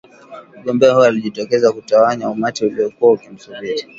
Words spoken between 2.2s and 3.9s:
umati uliokuwa ukimsubiri